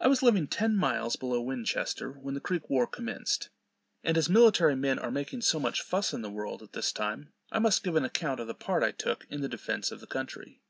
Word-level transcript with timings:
I 0.00 0.08
was 0.08 0.22
living 0.22 0.46
ten 0.48 0.78
miles 0.78 1.16
below 1.16 1.42
Winchester 1.42 2.10
when 2.12 2.32
the 2.32 2.40
Creek 2.40 2.70
war 2.70 2.86
commenced; 2.86 3.50
and 4.02 4.16
as 4.16 4.30
military 4.30 4.74
men 4.74 4.98
are 4.98 5.10
making 5.10 5.42
so 5.42 5.60
much 5.60 5.82
fuss 5.82 6.14
in 6.14 6.22
the 6.22 6.30
world 6.30 6.62
at 6.62 6.72
this 6.72 6.90
time, 6.90 7.34
I 7.52 7.58
must 7.58 7.84
give 7.84 7.96
an 7.96 8.04
account 8.06 8.40
of 8.40 8.46
the 8.46 8.54
part 8.54 8.82
I 8.82 8.92
took 8.92 9.26
in 9.28 9.42
the 9.42 9.46
defence 9.50 9.92
of 9.92 10.00
the 10.00 10.06
country. 10.06 10.62